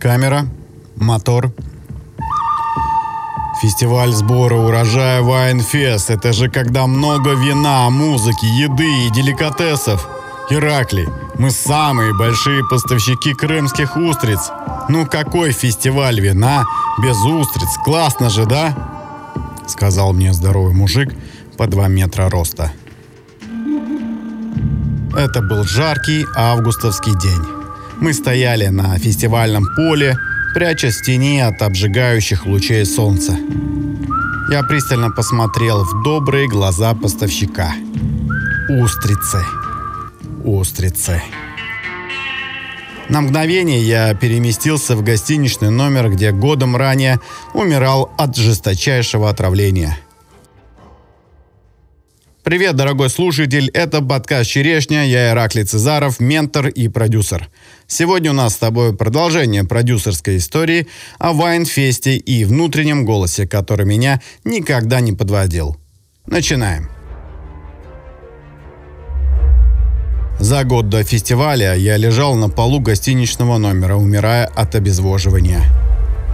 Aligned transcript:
Камера, 0.00 0.46
мотор. 0.96 1.52
Фестиваль 3.60 4.12
сбора 4.12 4.54
урожая 4.54 5.22
Вайнфест. 5.22 6.10
Это 6.10 6.32
же 6.32 6.48
когда 6.48 6.86
много 6.86 7.32
вина, 7.32 7.90
музыки, 7.90 8.44
еды 8.44 9.06
и 9.06 9.10
деликатесов. 9.10 10.08
Иракли, 10.50 11.08
мы 11.36 11.50
самые 11.50 12.14
большие 12.14 12.62
поставщики 12.70 13.34
крымских 13.34 13.96
устриц. 13.96 14.50
Ну 14.88 15.04
какой 15.04 15.50
фестиваль 15.50 16.20
вина 16.20 16.64
без 17.02 17.16
устриц? 17.24 17.76
Классно 17.84 18.30
же, 18.30 18.46
да? 18.46 18.76
Сказал 19.66 20.12
мне 20.12 20.32
здоровый 20.32 20.74
мужик 20.74 21.12
по 21.56 21.66
2 21.66 21.88
метра 21.88 22.30
роста. 22.30 22.70
Это 25.16 25.42
был 25.42 25.64
жаркий 25.64 26.24
августовский 26.36 27.18
день. 27.18 27.57
Мы 28.00 28.12
стояли 28.12 28.68
на 28.68 28.96
фестивальном 28.98 29.66
поле, 29.74 30.16
прячась 30.54 30.96
в 30.96 31.04
тени 31.04 31.40
от 31.40 31.60
обжигающих 31.62 32.46
лучей 32.46 32.84
солнца. 32.84 33.36
Я 34.50 34.62
пристально 34.62 35.10
посмотрел 35.10 35.84
в 35.84 36.02
добрые 36.04 36.48
глаза 36.48 36.94
поставщика. 36.94 37.74
Устрицы. 38.68 39.44
Устрицы. 40.44 41.20
На 43.08 43.20
мгновение 43.20 43.82
я 43.82 44.14
переместился 44.14 44.94
в 44.94 45.02
гостиничный 45.02 45.70
номер, 45.70 46.10
где 46.10 46.30
годом 46.30 46.76
ранее 46.76 47.20
умирал 47.52 48.12
от 48.16 48.36
жесточайшего 48.36 49.28
отравления– 49.28 49.98
Привет, 52.48 52.76
дорогой 52.76 53.10
слушатель, 53.10 53.68
это 53.74 54.00
подкаст 54.00 54.48
«Черешня», 54.48 55.04
я 55.04 55.32
Ираклий 55.32 55.64
Цезаров, 55.64 56.18
ментор 56.18 56.68
и 56.68 56.88
продюсер. 56.88 57.50
Сегодня 57.86 58.30
у 58.30 58.34
нас 58.34 58.54
с 58.54 58.56
тобой 58.56 58.96
продолжение 58.96 59.64
продюсерской 59.64 60.38
истории 60.38 60.86
о 61.18 61.34
Вайнфесте 61.34 62.16
и 62.16 62.46
внутреннем 62.46 63.04
голосе, 63.04 63.46
который 63.46 63.84
меня 63.84 64.22
никогда 64.44 65.00
не 65.00 65.12
подводил. 65.12 65.76
Начинаем. 66.24 66.88
За 70.40 70.64
год 70.64 70.88
до 70.88 71.04
фестиваля 71.04 71.74
я 71.74 71.98
лежал 71.98 72.34
на 72.34 72.48
полу 72.48 72.80
гостиничного 72.80 73.58
номера, 73.58 73.96
умирая 73.96 74.46
от 74.46 74.74
обезвоживания. 74.74 75.64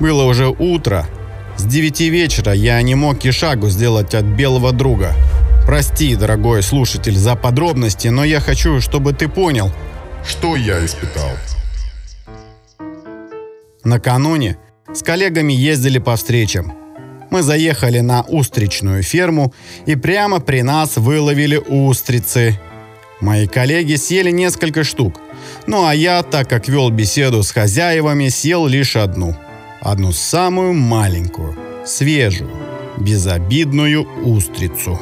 Было 0.01 0.23
уже 0.27 0.47
утро. 0.47 1.09
С 1.57 1.65
девяти 1.65 2.09
вечера 2.09 2.53
я 2.53 2.81
не 2.83 2.95
мог 2.95 3.25
и 3.25 3.33
шагу 3.33 3.69
сделать 3.69 4.15
от 4.15 4.25
белого 4.25 4.71
друга– 4.71 5.13
Прости, 5.67 6.15
дорогой 6.15 6.63
слушатель, 6.63 7.17
за 7.17 7.37
подробности, 7.37 8.09
но 8.09 8.23
я 8.23 8.41
хочу, 8.41 8.83
чтобы 8.83 9.15
ты 9.15 9.29
понял, 9.29 9.73
что 10.27 10.57
я 10.57 10.85
испытал. 10.85 11.31
Накануне 13.83 14.59
с 14.93 15.03
коллегами 15.03 15.55
ездили 15.55 15.99
по 15.99 16.17
встречам. 16.17 16.75
Мы 17.31 17.43
заехали 17.43 18.01
на 18.01 18.23
устричную 18.23 19.03
ферму 19.03 19.55
и 19.87 19.97
прямо 19.97 20.41
при 20.41 20.63
нас 20.63 20.97
выловили 20.97 21.57
устрицы. 21.57 22.61
Мои 23.21 23.47
коллеги 23.47 23.95
съели 23.95 24.31
несколько 24.31 24.85
штук. 24.85 25.21
Ну 25.67 25.87
а 25.87 25.95
я, 25.95 26.23
так 26.23 26.49
как 26.49 26.69
вел 26.69 26.91
беседу 26.91 27.43
с 27.43 27.51
хозяевами, 27.51 28.29
съел 28.29 28.67
лишь 28.67 28.97
одну. 28.97 29.35
Одну 29.81 30.13
самую 30.13 30.75
маленькую, 30.75 31.57
свежую, 31.87 32.51
безобидную 32.99 34.07
устрицу. 34.23 35.01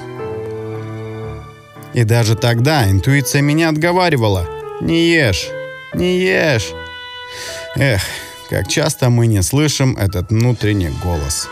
И 1.94 2.04
даже 2.04 2.34
тогда 2.34 2.90
интуиция 2.90 3.42
меня 3.42 3.68
отговаривала. 3.68 4.48
«Не 4.80 5.10
ешь, 5.10 5.48
не 5.94 6.18
ешь». 6.18 6.72
Эх, 7.76 8.02
как 8.50 8.68
часто 8.68 9.10
мы 9.10 9.26
не 9.26 9.42
слышим 9.42 9.96
этот 9.96 10.30
внутренний 10.30 10.90
голос. 11.02 11.48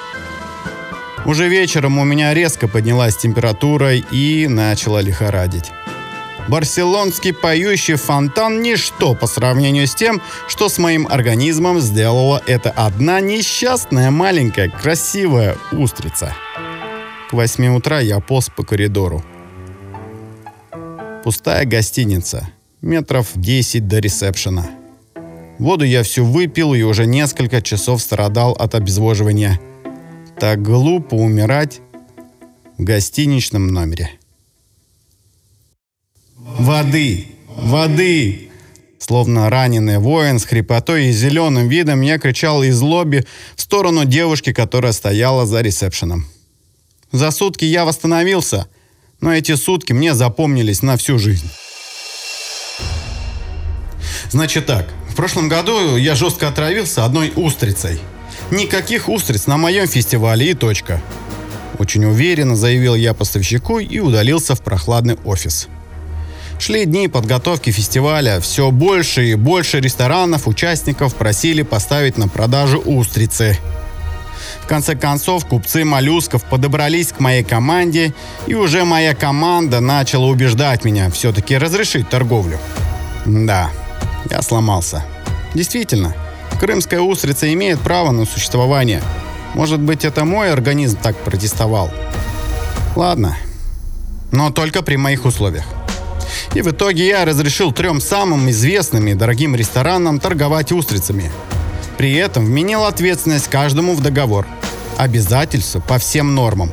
Уже 1.27 1.48
вечером 1.48 1.98
у 1.98 2.05
меня 2.05 2.33
резко 2.33 2.67
поднялась 2.68 3.17
температура 3.17 3.95
и 3.95 4.48
начала 4.48 5.00
лихорадить. 5.00 5.70
Барселонский 6.48 7.33
поющий 7.33 7.95
фонтан– 7.95 8.61
ничто 8.62 9.14
по 9.14 9.27
сравнению 9.27 9.86
с 9.86 9.95
тем, 9.95 10.20
что 10.48 10.68
с 10.68 10.79
моим 10.79 11.06
организмом 11.06 11.80
сделала 11.80 12.42
эта 12.46 12.70
одна 12.70 13.20
несчастная 13.20 14.11
маленькая 14.11 14.68
красивая 14.68 15.56
устрица. 15.70 16.34
К 17.29 17.34
восьми 17.34 17.68
утра 17.68 18.00
я 18.00 18.18
полз 18.18 18.48
по 18.48 18.64
коридору. 18.64 19.23
Пустая 21.23 21.67
гостиница. 21.67 22.48
Метров 22.81 23.33
10 23.35 23.86
до 23.86 23.98
ресепшена. 23.98 24.70
Воду 25.58 25.85
я 25.85 26.03
всю 26.03 26.25
выпил 26.25 26.73
и 26.73 26.81
уже 26.81 27.05
несколько 27.05 27.61
часов 27.61 28.01
страдал 28.01 28.53
от 28.53 28.75
обезвоживания. 28.75 29.61
Так 30.39 30.63
глупо 30.63 31.17
умирать 31.17 31.80
в 32.79 32.85
гостиничном 32.85 33.67
номере. 33.67 34.13
«Воды! 36.39 37.27
Воды!» 37.48 38.48
Словно 38.98 39.51
раненый 39.51 39.98
воин 39.98 40.39
с 40.39 40.47
хрипотой 40.47 41.09
и 41.09 41.13
зеленым 41.13 41.69
видом 41.69 42.01
я 42.01 42.19
кричал 42.19 42.63
из 42.63 42.80
лобби 42.80 43.27
в 43.57 43.61
сторону 43.61 44.07
девушки, 44.07 44.55
которая 44.55 44.92
стояла 44.92 45.45
за 45.45 45.61
ресепшеном. 45.61 46.25
За 47.13 47.30
сутки 47.30 47.67
я 47.67 47.85
восстановился– 47.85 48.69
но 49.20 49.35
эти 49.35 49.55
сутки 49.55 49.92
мне 49.92 50.14
запомнились 50.14 50.83
на 50.83 50.97
всю 50.97 51.19
жизнь. 51.19 51.48
Значит 54.31 54.67
так, 54.67 54.89
в 55.08 55.17
прошлом 55.17 55.48
году 55.48 55.97
я 55.97 56.14
жестко 56.14 56.48
отравился 56.48 57.05
одной 57.05 57.33
устрицей. 57.35 58.01
Никаких 58.51 59.09
устриц 59.09 59.47
на 59.47 59.57
моем 59.57 59.86
фестивале 59.86 60.51
и 60.51 60.55
точка. 60.55 61.01
Очень 61.79 62.05
уверенно 62.05 62.57
заявил 62.57 62.95
я 62.95 63.14
поставщику 63.14 63.79
и 63.79 63.98
удалился 64.01 64.55
в 64.55 64.63
прохладный 64.63 65.17
офис. 65.25 65.69
Шли 66.59 66.85
дни 66.85 67.09
подготовки 67.09 67.70
фестиваля. 67.70 68.39
Все 68.41 68.70
больше 68.70 69.30
и 69.30 69.35
больше 69.35 69.80
ресторанов, 69.80 70.47
участников 70.47 71.14
просили 71.14 71.63
поставить 71.63 72.19
на 72.19 72.29
продажу 72.29 72.79
устрицы– 72.79 73.59
конце 74.70 74.95
концов, 74.95 75.47
купцы 75.47 75.85
моллюсков 75.85 76.45
подобрались 76.45 77.08
к 77.08 77.19
моей 77.19 77.42
команде, 77.42 78.14
и 78.47 78.55
уже 78.55 78.85
моя 78.85 79.17
команда 79.17 79.81
начала 79.81 80.27
убеждать 80.27 80.85
меня 80.85 81.11
все-таки 81.11 81.58
разрешить 81.58 82.08
торговлю. 82.08 82.57
Да, 83.27 83.73
я 84.30 84.41
сломался. 84.42 85.05
Действительно, 85.55 86.14
крымская 86.61 87.01
устрица 87.01 87.53
имеет 87.53 87.80
право 87.80 88.13
на 88.13 88.25
существование. 88.25 89.03
Может 89.55 89.80
быть, 89.80 90.05
это 90.05 90.25
мой 90.25 90.53
организм 90.53 90.98
так 91.03 91.17
протестовал. 91.17 91.91
Ладно, 92.95 93.36
но 94.30 94.51
только 94.51 94.85
при 94.85 94.95
моих 94.95 95.25
условиях. 95.25 95.64
И 96.55 96.63
в 96.63 96.70
итоге 96.70 97.09
я 97.09 97.25
разрешил 97.25 97.73
трем 97.73 98.01
самым 98.01 98.48
известным 98.51 99.09
и 99.09 99.14
дорогим 99.14 99.57
ресторанам 99.57 100.20
торговать 100.20 100.70
устрицами. 100.70 101.33
При 101.98 102.14
этом 102.14 102.45
вменил 102.47 102.85
ответственность 102.85 103.48
каждому 103.48 103.95
в 103.95 104.01
договор– 104.01 104.47
обязательства 105.02 105.80
по 105.80 105.98
всем 105.98 106.34
нормам. 106.34 106.70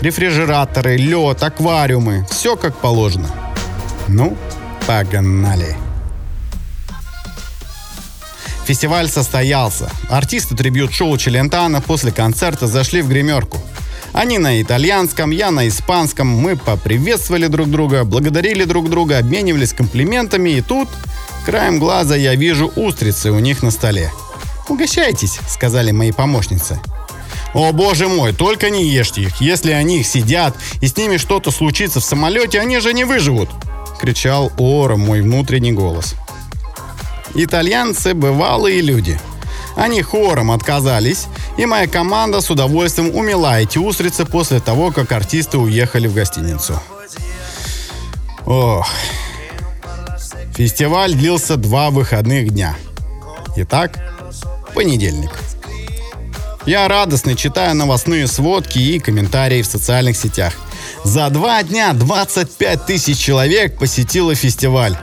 Рефрижераторы, 0.00 0.96
лед, 0.96 1.42
аквариумы, 1.42 2.26
все 2.30 2.56
как 2.56 2.76
положено. 2.76 3.28
Ну, 4.06 4.36
погнали. 4.86 5.76
Фестиваль 8.64 9.08
состоялся. 9.08 9.90
Артисты 10.08 10.54
трибют-шоу 10.54 11.16
Челентана 11.16 11.80
после 11.80 12.12
концерта 12.12 12.66
зашли 12.66 13.02
в 13.02 13.08
гримерку. 13.08 13.58
Они 14.12 14.38
на 14.38 14.60
итальянском, 14.60 15.30
я 15.30 15.50
на 15.50 15.68
испанском. 15.68 16.26
Мы 16.26 16.56
поприветствовали 16.56 17.46
друг 17.46 17.70
друга, 17.70 18.04
благодарили 18.04 18.64
друг 18.64 18.88
друга, 18.88 19.18
обменивались 19.18 19.72
комплиментами. 19.72 20.50
И 20.50 20.60
тут, 20.60 20.88
краем 21.44 21.78
глаза, 21.78 22.16
я 22.16 22.34
вижу 22.34 22.70
устрицы 22.76 23.30
у 23.30 23.38
них 23.38 23.62
на 23.62 23.70
столе. 23.70 24.10
«Угощайтесь»,— 24.68 25.38
сказали 25.48 25.90
мои 25.90 26.12
помощницы. 26.12 26.80
О 27.54 27.72
боже 27.72 28.08
мой, 28.08 28.32
только 28.32 28.70
не 28.70 28.88
ешьте 28.88 29.22
их. 29.22 29.40
Если 29.40 29.72
они 29.72 30.00
их 30.00 30.06
сидят 30.06 30.54
и 30.80 30.86
с 30.86 30.96
ними 30.96 31.16
что-то 31.16 31.50
случится 31.50 32.00
в 32.00 32.04
самолете, 32.04 32.60
они 32.60 32.78
же 32.80 32.92
не 32.92 33.04
выживут!» 33.04 33.48
Кричал 34.00 34.52
Ора 34.58 34.96
мой 34.96 35.22
внутренний 35.22 35.72
голос. 35.72 36.14
Итальянцы– 37.34 38.14
бывалые 38.14 38.80
люди. 38.80 39.18
Они 39.76 40.02
хором 40.02 40.50
отказались, 40.50 41.26
и 41.56 41.66
моя 41.66 41.86
команда 41.86 42.40
с 42.40 42.50
удовольствием 42.50 43.14
умела 43.14 43.60
эти 43.60 43.78
устрицы 43.78 44.24
после 44.24 44.60
того, 44.60 44.90
как 44.90 45.12
артисты 45.12 45.58
уехали 45.58 46.08
в 46.08 46.14
гостиницу. 46.14 46.80
Ох. 48.44 48.88
Фестиваль 50.56 51.14
длился 51.14 51.56
два 51.56 51.90
выходных 51.90 52.50
дня. 52.50 52.76
Итак, 53.56 53.98
понедельник. 54.74 55.30
Я 56.66 56.86
радостно 56.88 57.34
читаю 57.34 57.74
новостные 57.74 58.26
сводки 58.26 58.78
и 58.78 58.98
комментарии 58.98 59.62
в 59.62 59.66
социальных 59.66 60.16
сетях. 60.16 60.54
За 61.04 61.30
два 61.30 61.62
дня 61.62 61.92
25 61.92 62.86
тысяч 62.86 63.18
человек 63.18 63.78
посетило 63.78 64.34
фестиваль. 64.34 64.96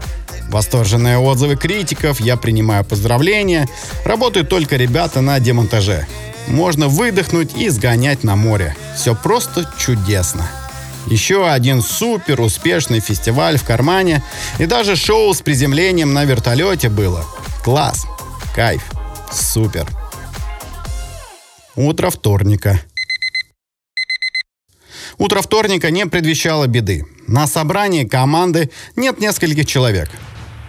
Восторженные 0.50 1.18
отзывы 1.18 1.56
критиков, 1.56 2.20
я 2.20 2.38
принимаю 2.38 2.86
поздравления. 2.86 3.68
Работают 4.04 4.50
только 4.50 4.76
ребята 4.76 5.22
на 5.22 5.40
демонтаже. 5.40 6.08
Можно 6.48 6.88
выдохнуть 6.88 7.58
и 7.58 7.70
сгонять 7.70 8.24
на 8.24 8.36
море. 8.36 8.76
Все 8.96 9.16
просто 9.16 9.68
чудесно. 9.78 10.48
Еще 11.08 11.48
один 11.48 11.82
супер 11.82 12.42
успешный 12.42 13.00
фестиваль 13.00 13.58
в 13.58 13.64
кармане. 13.64 14.24
И 14.60 14.66
даже 14.66 14.96
шоу 14.96 15.34
с 15.34 15.42
приземлением 15.42 16.14
на 16.14 16.26
вертолете 16.26 16.90
было. 16.90 17.26
Класс. 17.64 18.06
Кайф. 18.56 18.84
Супер. 19.32 19.88
Утро 21.76 22.10
вторника. 22.10 22.80
Утро 25.18 25.42
вторника 25.42 25.92
не 25.92 26.06
предвещало 26.06 26.68
беды. 26.68 27.06
На 27.28 27.48
собрании 27.48 28.06
команды 28.06 28.70
нет 28.96 29.20
нескольких 29.20 29.66
человек. 29.66 30.10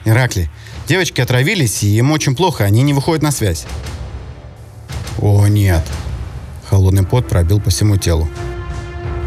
Иракли, 0.04 0.50
девочки 0.88 1.20
отравились, 1.20 1.84
и 1.84 1.96
им 1.96 2.10
очень 2.10 2.34
плохо, 2.34 2.64
они 2.64 2.82
не 2.82 2.92
выходят 2.92 3.22
на 3.22 3.30
связь. 3.30 3.66
О, 5.18 5.46
нет. 5.46 5.84
Холодный 6.68 7.04
пот 7.04 7.28
пробил 7.28 7.60
по 7.60 7.70
всему 7.70 7.96
телу. 7.98 8.28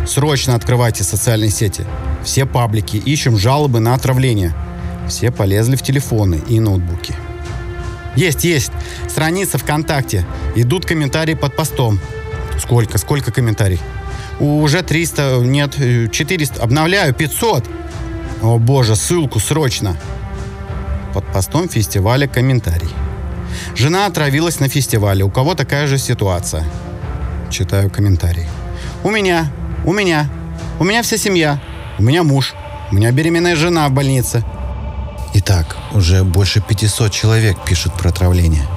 Срочно 0.06 0.56
открывайте 0.56 1.06
социальные 1.06 1.50
сети. 1.50 1.86
Все 2.26 2.46
паблики, 2.46 2.98
ищем 2.98 3.38
жалобы 3.38 3.80
на 3.80 3.94
отравление. 3.94 4.54
Все 5.08 5.32
полезли 5.32 5.78
в 5.78 5.82
телефоны 5.82 6.42
и 6.50 6.60
ноутбуки. 6.60 7.16
Есть, 8.20 8.44
есть. 8.44 8.74
Страница 9.08 9.58
ВКонтакте. 9.58 10.26
Идут 10.54 10.86
комментарии 10.86 11.36
под 11.36 11.56
постом. 11.56 12.02
Сколько, 12.60 12.98
сколько 12.98 13.32
комментариев? 13.32 13.80
Уже 14.42 14.82
300, 14.82 15.38
нет, 15.44 15.76
400. 16.12 16.62
Обновляю, 16.62 17.14
500. 17.14 17.70
О 18.42 18.58
боже, 18.58 18.98
ссылку 18.98 19.40
срочно. 19.40 19.96
Под 21.14 21.26
постом 21.32 21.70
фестиваля 21.70 22.28
комментарий. 22.28 22.90
Жена 23.78 24.06
отравилась 24.06 24.60
на 24.60 24.68
фестивале. 24.68 25.24
У 25.24 25.30
кого 25.30 25.56
такая 25.56 25.88
же 25.88 25.98
ситуация? 25.98 26.66
Читаю 27.50 27.90
комментарий. 27.90 28.48
У 29.02 29.12
меня, 29.12 29.50
у 29.86 29.94
меня, 29.94 30.30
у 30.78 30.84
меня 30.84 31.04
вся 31.04 31.16
семья, 31.16 31.62
у 31.98 32.04
меня 32.04 32.24
муж, 32.24 32.54
у 32.92 32.96
меня 32.96 33.14
беременная 33.14 33.56
жена 33.56 33.88
в 33.88 33.94
больнице. 33.94 34.44
Итак, 35.32 35.78
уже 35.92 36.24
больше 36.24 36.60
500 36.60 37.12
человек 37.12 37.64
пишут 37.64 37.96
про 37.96 38.10
отравление. 38.10 38.68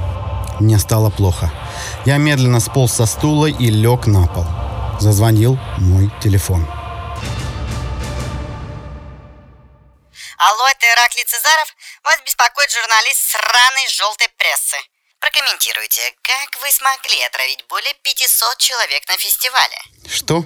Мне 0.60 0.78
стало 0.78 1.08
плохо. 1.08 1.50
Я 2.04 2.18
медленно 2.18 2.60
сполз 2.60 2.92
со 2.92 3.06
стула 3.06 3.46
и 3.46 3.70
лег 3.70 4.06
на 4.06 4.26
пол. 4.26 4.44
Зазвонил 5.00 5.58
мой 5.78 6.12
телефон. 6.22 6.66
Алло, 10.36 10.68
это 10.68 10.86
Ираклий 10.92 11.24
Цезаров? 11.24 11.74
Вас 12.04 12.20
беспокоит 12.26 12.70
журналист 12.70 13.30
сраной 13.30 13.88
желтой 13.88 14.28
прессы. 14.36 14.76
Прокомментируйте, 15.20 16.02
как 16.20 16.60
вы 16.60 16.70
смогли 16.70 17.22
отравить 17.22 17.64
более 17.70 17.94
500 18.02 18.58
человек 18.58 19.08
на 19.08 19.16
фестивале? 19.16 19.78
Что? 20.06 20.44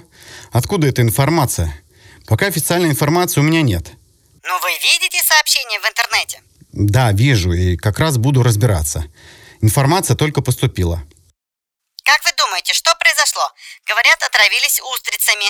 Откуда 0.53 0.87
эта 0.87 1.01
информация? 1.01 1.83
Пока 2.27 2.45
официальной 2.45 2.89
информации 2.89 3.41
у 3.41 3.43
меня 3.43 3.61
нет. 3.61 3.96
Ну 4.43 4.59
вы 4.61 4.69
видите 4.83 5.21
сообщения 5.23 5.79
в 5.79 5.85
интернете? 5.85 6.41
Да, 6.71 7.11
вижу, 7.11 7.53
и 7.53 7.75
как 7.75 7.99
раз 7.99 8.17
буду 8.17 8.43
разбираться. 8.43 9.05
Информация 9.61 10.15
только 10.15 10.41
поступила. 10.41 11.03
Как 12.03 12.23
вы 12.23 12.31
думаете, 12.37 12.73
что 12.73 12.93
произошло? 12.99 13.41
Говорят, 13.85 14.21
отравились 14.23 14.79
устрицами. 14.93 15.45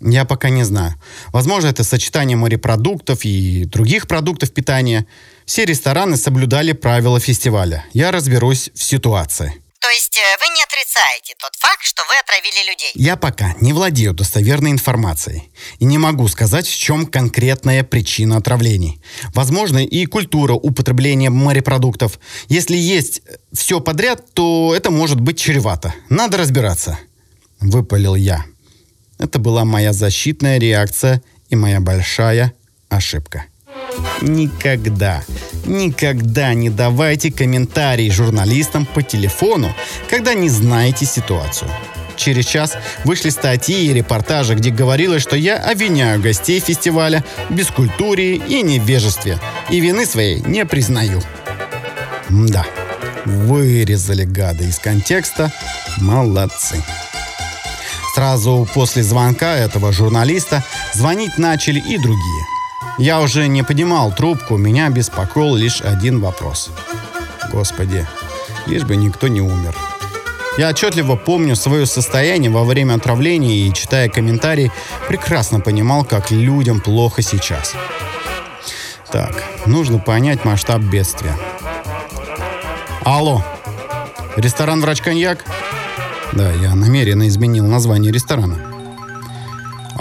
Я 0.00 0.24
пока 0.24 0.48
не 0.50 0.64
знаю. 0.64 0.94
Возможно, 1.28 1.68
это 1.68 1.84
сочетание 1.84 2.36
морепродуктов 2.36 3.24
и 3.24 3.64
других 3.64 4.08
продуктов 4.08 4.52
питания. 4.52 5.06
Все 5.46 5.64
рестораны 5.64 6.16
соблюдали 6.16 6.72
правила 6.72 7.20
фестиваля. 7.20 7.86
Я 7.92 8.10
разберусь 8.10 8.70
в 8.74 8.82
ситуации. 8.82 9.61
То 9.82 9.90
есть 9.90 10.16
э, 10.16 10.20
вы 10.40 10.54
не 10.54 10.62
отрицаете 10.62 11.34
тот 11.38 11.50
факт, 11.58 11.82
что 11.82 12.02
вы 12.04 12.14
отравили 12.16 12.70
людей? 12.70 12.92
Я 12.94 13.16
пока 13.16 13.54
не 13.60 13.72
владею 13.72 14.14
достоверной 14.14 14.70
информацией 14.70 15.50
и 15.80 15.84
не 15.84 15.98
могу 15.98 16.28
сказать, 16.28 16.68
в 16.68 16.78
чем 16.78 17.04
конкретная 17.04 17.82
причина 17.82 18.36
отравлений. 18.36 19.02
Возможно, 19.34 19.84
и 19.84 20.06
культура 20.06 20.52
употребления 20.52 21.30
морепродуктов. 21.30 22.20
Если 22.46 22.76
есть 22.76 23.22
все 23.52 23.80
подряд, 23.80 24.32
то 24.34 24.72
это 24.72 24.92
может 24.92 25.20
быть 25.20 25.40
чревато. 25.40 25.92
Надо 26.08 26.38
разбираться. 26.38 26.96
Выпалил 27.58 28.14
я. 28.14 28.44
Это 29.18 29.40
была 29.40 29.64
моя 29.64 29.92
защитная 29.92 30.60
реакция 30.60 31.22
и 31.48 31.56
моя 31.56 31.80
большая 31.80 32.54
ошибка. 32.88 33.46
Никогда, 34.20 35.24
никогда 35.66 36.54
не 36.54 36.70
давайте 36.70 37.32
комментарии 37.32 38.10
журналистам 38.10 38.86
по 38.86 39.02
телефону, 39.02 39.74
когда 40.08 40.34
не 40.34 40.48
знаете 40.48 41.06
ситуацию. 41.06 41.70
Через 42.16 42.46
час 42.46 42.76
вышли 43.04 43.30
статьи 43.30 43.86
и 43.86 43.92
репортажи, 43.92 44.54
где 44.54 44.70
говорилось, 44.70 45.22
что 45.22 45.36
я 45.36 45.56
обвиняю 45.56 46.20
гостей 46.20 46.60
фестиваля 46.60 47.24
в 47.48 47.54
бескультуре 47.54 48.36
и 48.36 48.62
невежестве, 48.62 49.38
и 49.70 49.80
вины 49.80 50.06
своей 50.06 50.40
не 50.40 50.64
признаю. 50.66 51.20
Да, 52.28 52.64
вырезали 53.24 54.24
гады 54.24 54.64
из 54.64 54.78
контекста. 54.78 55.52
Молодцы. 55.98 56.76
Сразу 58.14 58.68
после 58.74 59.02
звонка 59.02 59.56
этого 59.56 59.92
журналиста 59.92 60.62
звонить 60.92 61.38
начали 61.38 61.78
и 61.78 61.96
другие. 61.96 62.51
Я 62.98 63.20
уже 63.20 63.48
не 63.48 63.62
поднимал 63.62 64.12
трубку, 64.14 64.56
меня 64.56 64.88
беспокоил 64.90 65.54
лишь 65.54 65.80
один 65.80 66.20
вопрос. 66.20 66.70
Господи, 67.50 68.06
лишь 68.66 68.84
бы 68.84 68.96
никто 68.96 69.28
не 69.28 69.40
умер. 69.40 69.74
Я 70.58 70.68
отчетливо 70.68 71.16
помню 71.16 71.56
свое 71.56 71.86
состояние 71.86 72.50
во 72.50 72.64
время 72.64 72.94
отравления 72.94 73.66
и, 73.66 73.72
читая 73.72 74.10
комментарии, 74.10 74.70
прекрасно 75.08 75.60
понимал, 75.60 76.04
как 76.04 76.30
людям 76.30 76.80
плохо 76.80 77.22
сейчас. 77.22 77.74
Так, 79.10 79.42
нужно 79.64 79.98
понять 79.98 80.44
масштаб 80.44 80.82
бедствия. 80.82 81.36
Алло, 83.02 83.42
ресторан 84.36 84.80
«Врач 84.82 85.00
Коньяк»? 85.00 85.44
Да, 86.32 86.52
я 86.52 86.74
намеренно 86.74 87.26
изменил 87.28 87.66
название 87.66 88.12
ресторана. 88.12 88.71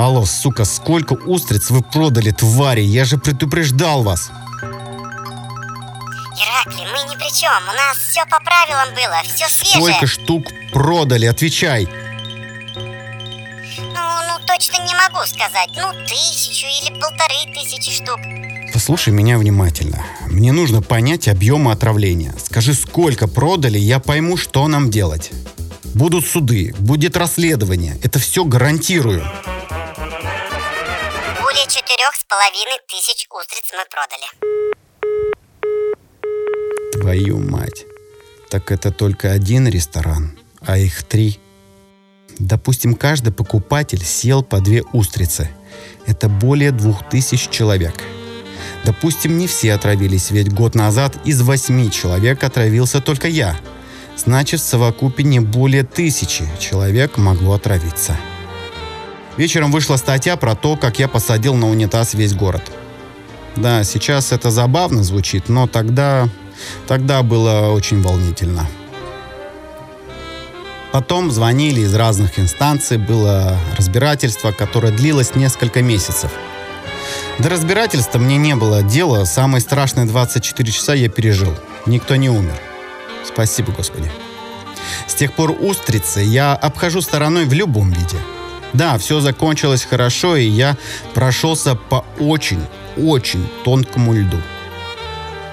Алло, 0.01 0.25
сука, 0.25 0.65
сколько 0.65 1.13
устриц 1.13 1.69
вы 1.69 1.83
продали, 1.83 2.31
твари? 2.31 2.81
Я 2.81 3.05
же 3.05 3.19
предупреждал 3.19 4.01
вас. 4.01 4.31
Иракли, 6.41 6.87
мы 6.91 7.03
ни 7.07 7.15
при 7.15 7.29
чем. 7.39 7.61
У 7.69 7.73
нас 7.73 7.97
все 8.09 8.25
по 8.25 8.39
правилам 8.39 8.95
было, 8.95 9.21
все 9.23 9.47
свежее. 9.47 9.93
Сколько 9.93 10.07
штук 10.07 10.47
продали? 10.73 11.27
Отвечай. 11.27 11.87
Ну, 13.77 13.93
ну, 13.93 14.39
точно 14.47 14.83
не 14.87 14.95
могу 14.95 15.23
сказать. 15.27 15.69
Ну, 15.75 15.91
тысячу 16.07 16.65
или 16.65 16.99
полторы 16.99 17.53
тысячи 17.53 17.91
штук. 17.91 18.17
Послушай 18.73 19.13
меня 19.13 19.37
внимательно. 19.37 20.03
Мне 20.25 20.51
нужно 20.51 20.81
понять 20.81 21.27
объемы 21.27 21.71
отравления. 21.71 22.33
Скажи, 22.43 22.73
сколько 22.73 23.27
продали, 23.27 23.77
я 23.77 23.99
пойму, 23.99 24.35
что 24.35 24.67
нам 24.67 24.89
делать. 24.89 25.29
Будут 25.93 26.25
суды, 26.25 26.73
будет 26.79 27.15
расследование. 27.17 27.99
Это 28.01 28.17
все 28.17 28.45
гарантирую. 28.45 29.23
Четырех 32.01 32.15
с 32.15 32.23
половиной 32.23 32.79
тысяч 32.87 33.27
устриц 33.29 33.71
мы 33.73 33.85
продали. 33.91 34.25
Твою 36.93 37.37
мать. 37.37 37.85
Так 38.49 38.71
это 38.71 38.91
только 38.91 39.31
один 39.31 39.67
ресторан, 39.67 40.35
а 40.61 40.79
их 40.79 41.03
три. 41.03 41.39
Допустим, 42.39 42.95
каждый 42.95 43.31
покупатель 43.31 44.03
съел 44.03 44.41
по 44.41 44.61
две 44.61 44.81
устрицы. 44.93 45.51
Это 46.07 46.27
более 46.27 46.71
двух 46.71 47.07
тысяч 47.07 47.49
человек. 47.49 47.93
Допустим, 48.83 49.37
не 49.37 49.45
все 49.45 49.73
отравились, 49.73 50.31
ведь 50.31 50.51
год 50.51 50.73
назад 50.73 51.15
из 51.23 51.43
восьми 51.43 51.91
человек 51.91 52.43
отравился 52.43 52.99
только 52.99 53.27
я. 53.27 53.55
Значит, 54.17 54.59
в 54.59 54.63
совокупе 54.63 55.23
не 55.23 55.39
более 55.39 55.83
тысячи 55.83 56.49
человек 56.59 57.17
могло 57.17 57.53
отравиться. 57.53 58.17
Вечером 59.37 59.71
вышла 59.71 59.95
статья 59.95 60.35
про 60.35 60.55
то, 60.55 60.75
как 60.75 60.99
я 60.99 61.07
посадил 61.07 61.55
на 61.55 61.69
унитаз 61.69 62.13
весь 62.13 62.33
город. 62.33 62.63
Да, 63.55 63.83
сейчас 63.83 64.31
это 64.31 64.51
забавно 64.51 65.03
звучит, 65.03 65.49
но 65.49 65.67
тогда, 65.67 66.27
тогда 66.87 67.21
было 67.23 67.69
очень 67.69 68.01
волнительно. 68.01 68.67
Потом 70.91 71.31
звонили 71.31 71.81
из 71.81 71.95
разных 71.95 72.37
инстанций, 72.37 72.97
было 72.97 73.57
разбирательство, 73.77 74.51
которое 74.51 74.91
длилось 74.91 75.35
несколько 75.35 75.81
месяцев. 75.81 76.31
До 77.39 77.49
разбирательства 77.49 78.19
мне 78.19 78.37
не 78.37 78.55
было 78.55 78.83
дела, 78.83 79.23
самые 79.25 79.61
страшные 79.61 80.05
24 80.05 80.71
часа 80.71 80.93
я 80.93 81.07
пережил. 81.07 81.55
Никто 81.85 82.17
не 82.17 82.29
умер. 82.29 82.59
Спасибо, 83.25 83.71
Господи. 83.71 84.11
С 85.07 85.13
тех 85.13 85.33
пор 85.33 85.51
устрицы 85.51 86.19
я 86.19 86.53
обхожу 86.53 87.01
стороной 87.01 87.45
в 87.45 87.53
любом 87.53 87.91
виде. 87.91 88.17
Да, 88.73 88.97
все 88.97 89.19
закончилось 89.19 89.83
хорошо, 89.89 90.35
и 90.35 90.45
я 90.45 90.77
прошелся 91.13 91.75
по 91.75 92.05
очень, 92.19 92.65
очень 92.97 93.47
тонкому 93.63 94.13
льду. 94.13 94.37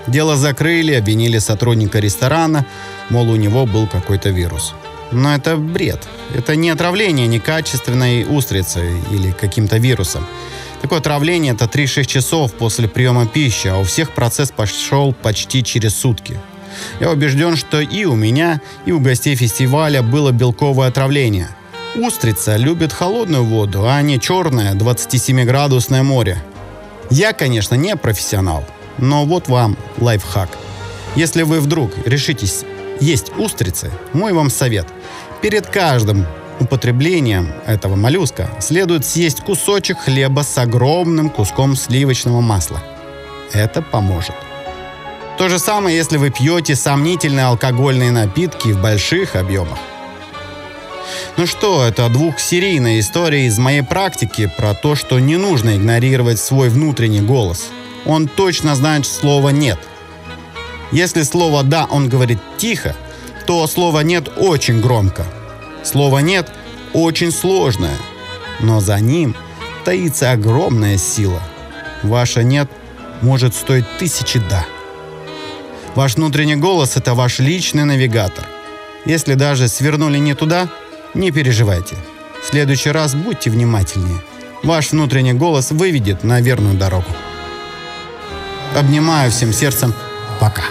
Дело 0.06 0.36
закрыли, 0.36 0.94
обвинили 0.94 1.38
сотрудника 1.38 1.98
ресторана, 1.98 2.64
мол, 3.10 3.30
у 3.30 3.36
него 3.36 3.66
был 3.66 3.86
какой-то 3.86 4.30
вирус. 4.30 4.74
Но 5.10 5.34
это 5.34 5.56
бред. 5.56 6.06
Это 6.34 6.56
не 6.56 6.70
отравление 6.70 7.26
некачественной 7.26 8.26
устрицей 8.28 8.90
или 9.10 9.32
каким-то 9.32 9.78
вирусом. 9.78 10.26
Такое 10.80 11.00
отравление– 11.00 11.52
это 11.54 11.64
3-6 11.64 12.04
часов 12.04 12.54
после 12.54 12.88
приема 12.88 13.26
пищи, 13.26 13.68
а 13.68 13.78
у 13.78 13.84
всех 13.84 14.10
процесс 14.12 14.50
пошел 14.50 15.12
почти 15.12 15.64
через 15.64 15.96
сутки. 15.96 16.38
Я 17.00 17.10
убежден, 17.10 17.56
что 17.56 17.80
и 17.80 18.04
у 18.04 18.14
меня, 18.14 18.60
и 18.86 18.92
у 18.92 19.00
гостей 19.00 19.34
фестиваля 19.34 20.02
было 20.02 20.30
белковое 20.30 20.88
отравление. 20.88 21.48
Устрица 21.94 22.56
любит 22.56 22.92
холодную 22.92 23.44
воду, 23.44 23.88
а 23.88 24.00
не 24.02 24.20
черное 24.20 24.74
27-градусное 24.74 26.02
море. 26.02 26.42
Я, 27.10 27.32
конечно, 27.32 27.74
не 27.74 27.96
профессионал, 27.96 28.64
но 28.98 29.24
вот 29.24 29.48
вам 29.48 29.76
лайфхак. 29.98 30.50
Если 31.16 31.42
вы 31.42 31.60
вдруг 31.60 31.92
решитесь 32.06 32.64
есть 33.00 33.32
устрицы, 33.38 33.90
мой 34.12 34.32
вам 34.32 34.50
совет. 34.50 34.86
Перед 35.40 35.66
каждым 35.66 36.26
употреблением 36.60 37.52
этого 37.66 37.96
моллюска 37.96 38.50
следует 38.60 39.04
съесть 39.04 39.40
кусочек 39.40 39.98
хлеба 39.98 40.42
с 40.42 40.58
огромным 40.58 41.30
куском 41.30 41.74
сливочного 41.76 42.40
масла. 42.40 42.82
Это 43.52 43.80
поможет. 43.80 44.34
То 45.38 45.48
же 45.48 45.58
самое, 45.58 45.96
если 45.96 46.16
вы 46.16 46.30
пьете 46.30 46.74
сомнительные 46.74 47.46
алкогольные 47.46 48.10
напитки 48.10 48.68
в 48.68 48.82
больших 48.82 49.36
объемах. 49.36 49.78
Ну 51.36 51.46
что, 51.46 51.84
это 51.84 52.08
двухсерийная 52.08 53.00
история 53.00 53.46
из 53.46 53.58
моей 53.58 53.82
практики 53.82 54.50
про 54.56 54.74
то, 54.74 54.94
что 54.94 55.18
не 55.18 55.36
нужно 55.36 55.76
игнорировать 55.76 56.38
свой 56.38 56.68
внутренний 56.68 57.20
голос. 57.20 57.68
Он 58.06 58.28
точно 58.28 58.74
знает 58.74 59.06
слово 59.06 59.50
«нет». 59.50 59.78
Если 60.90 61.22
слово 61.22 61.62
«да» 61.62 61.86
он 61.90 62.08
говорит 62.08 62.38
тихо, 62.56 62.96
то 63.46 63.66
слово 63.66 64.00
«нет» 64.00 64.28
очень 64.36 64.80
громко. 64.80 65.24
Слово 65.84 66.18
«нет» 66.18 66.50
очень 66.92 67.30
сложное, 67.30 67.96
но 68.60 68.80
за 68.80 68.98
ним 68.98 69.36
таится 69.84 70.32
огромная 70.32 70.96
сила. 70.96 71.42
Ваше 72.02 72.42
«нет» 72.44 72.70
может 73.20 73.54
стоить 73.54 73.86
тысячи 73.98 74.40
«да». 74.50 74.64
Ваш 75.94 76.16
внутренний 76.16 76.56
голос– 76.56 76.96
это 76.96 77.14
ваш 77.14 77.38
личный 77.38 77.84
навигатор. 77.84 78.46
Если 79.04 79.34
даже 79.34 79.68
свернули 79.68 80.18
не 80.18 80.34
туда, 80.34 80.68
не 81.14 81.30
переживайте. 81.30 81.96
В 82.42 82.50
следующий 82.50 82.90
раз 82.90 83.14
будьте 83.14 83.50
внимательнее. 83.50 84.22
Ваш 84.62 84.92
внутренний 84.92 85.32
голос 85.32 85.70
выведет 85.70 86.24
на 86.24 86.40
верную 86.40 86.76
дорогу. 86.76 87.10
Обнимаю 88.76 89.30
всем 89.30 89.52
сердцем. 89.52 89.94
Пока. 90.40 90.62